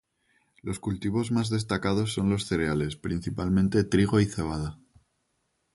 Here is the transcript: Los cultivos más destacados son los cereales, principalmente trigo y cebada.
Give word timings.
Los 0.63 0.79
cultivos 0.79 1.31
más 1.31 1.51
destacados 1.51 2.11
son 2.11 2.31
los 2.31 2.45
cereales, 2.45 2.95
principalmente 2.95 3.83
trigo 3.83 4.19
y 4.19 4.25
cebada. 4.25 4.79